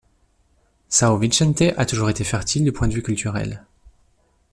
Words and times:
São 0.89 1.15
Vicente 1.19 1.75
a 1.77 1.85
toujours 1.85 2.09
été 2.09 2.23
fertile 2.23 2.63
du 2.63 2.71
point 2.71 2.87
de 2.87 2.93
vue 2.95 3.03
culturel. 3.03 3.63